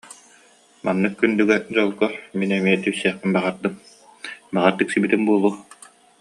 [0.85, 2.05] Маннык күндүгэ, дьолго
[2.39, 3.73] мин эмиэ тиксиэхпин баҕардым,
[4.53, 5.53] баҕар, тиксибитим буолуо